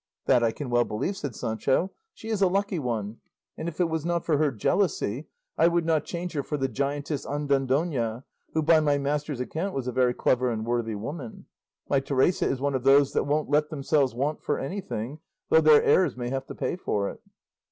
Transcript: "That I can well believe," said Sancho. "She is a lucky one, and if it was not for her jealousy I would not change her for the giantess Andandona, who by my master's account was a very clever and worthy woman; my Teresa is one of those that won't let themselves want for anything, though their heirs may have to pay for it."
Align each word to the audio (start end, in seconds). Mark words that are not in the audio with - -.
"That 0.25 0.41
I 0.41 0.51
can 0.51 0.71
well 0.71 0.83
believe," 0.83 1.15
said 1.15 1.35
Sancho. 1.35 1.91
"She 2.15 2.29
is 2.29 2.41
a 2.41 2.47
lucky 2.47 2.79
one, 2.79 3.17
and 3.55 3.67
if 3.69 3.79
it 3.79 3.87
was 3.87 4.03
not 4.03 4.25
for 4.25 4.39
her 4.39 4.49
jealousy 4.51 5.27
I 5.59 5.67
would 5.67 5.85
not 5.85 6.05
change 6.05 6.33
her 6.33 6.41
for 6.41 6.57
the 6.57 6.67
giantess 6.67 7.23
Andandona, 7.23 8.23
who 8.55 8.63
by 8.63 8.79
my 8.79 8.97
master's 8.97 9.39
account 9.39 9.75
was 9.75 9.85
a 9.87 9.91
very 9.91 10.15
clever 10.15 10.49
and 10.49 10.65
worthy 10.65 10.95
woman; 10.95 11.45
my 11.87 11.99
Teresa 11.99 12.49
is 12.49 12.59
one 12.59 12.73
of 12.73 12.83
those 12.83 13.13
that 13.13 13.25
won't 13.27 13.51
let 13.51 13.69
themselves 13.69 14.15
want 14.15 14.41
for 14.41 14.57
anything, 14.57 15.19
though 15.49 15.61
their 15.61 15.83
heirs 15.83 16.17
may 16.17 16.29
have 16.31 16.47
to 16.47 16.55
pay 16.55 16.75
for 16.75 17.07
it." 17.11 17.21